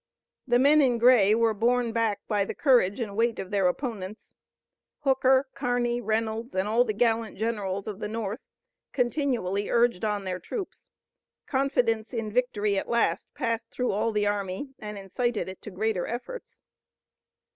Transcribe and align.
The 0.47 0.57
men 0.57 0.81
in 0.81 0.97
gray 0.97 1.35
were 1.35 1.53
borne 1.53 1.91
back 1.91 2.21
by 2.27 2.43
the 2.43 2.55
courage 2.55 2.99
and 2.99 3.15
weight 3.15 3.37
of 3.37 3.51
their 3.51 3.67
opponents. 3.67 4.33
Hooker, 5.01 5.47
Kearney, 5.53 6.01
Reynolds 6.01 6.55
and 6.55 6.67
all 6.67 6.83
the 6.83 6.93
gallant 6.93 7.37
generals 7.37 7.85
of 7.85 7.99
the 7.99 8.07
North 8.07 8.39
continually 8.93 9.69
urged 9.69 10.03
on 10.03 10.23
their 10.23 10.39
troops. 10.39 10.89
Confidence 11.45 12.13
in 12.13 12.31
victory 12.31 12.79
at 12.79 12.89
last 12.89 13.31
passed 13.35 13.69
through 13.69 13.91
all 13.91 14.11
the 14.11 14.25
army, 14.25 14.73
and 14.79 14.97
incited 14.97 15.47
it 15.47 15.61
to 15.61 15.69
greater 15.69 16.07
efforts. 16.07 16.63